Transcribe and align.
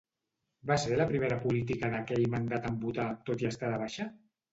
Va 0.69 0.77
ser 0.83 0.95
la 1.01 1.05
primera 1.09 1.37
política 1.43 1.91
d'aquell 1.95 2.25
mandat 2.37 2.65
en 2.71 2.79
votar, 2.87 3.05
tot 3.29 3.45
i 3.45 3.49
estar 3.51 3.71
de 3.75 3.79
baixa? 3.83 4.09